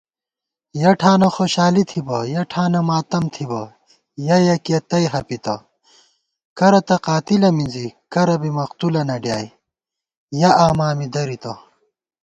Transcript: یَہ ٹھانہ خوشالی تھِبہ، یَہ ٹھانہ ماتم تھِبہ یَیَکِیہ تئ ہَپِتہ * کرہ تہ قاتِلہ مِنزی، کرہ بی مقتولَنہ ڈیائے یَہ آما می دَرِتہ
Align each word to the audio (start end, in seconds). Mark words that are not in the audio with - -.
یَہ 0.81 0.91
ٹھانہ 0.99 1.27
خوشالی 1.35 1.83
تھِبہ، 1.89 2.17
یَہ 2.33 2.43
ٹھانہ 2.51 2.79
ماتم 2.87 3.25
تھِبہ 3.33 3.61
یَیَکِیہ 4.25 4.79
تئ 4.89 5.03
ہَپِتہ 5.13 5.55
* 6.05 6.55
کرہ 6.57 6.81
تہ 6.87 6.95
قاتِلہ 7.05 7.49
مِنزی، 7.55 7.87
کرہ 8.13 8.35
بی 8.41 8.49
مقتولَنہ 8.57 9.17
ڈیائے 9.23 9.47
یَہ 10.39 10.51
آما 10.65 10.87
می 10.97 11.07
دَرِتہ 11.13 11.53